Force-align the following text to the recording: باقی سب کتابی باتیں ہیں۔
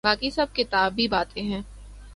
باقی 0.03 0.29
سب 0.29 0.47
کتابی 0.53 1.07
باتیں 1.07 1.43
ہیں۔ 1.43 1.61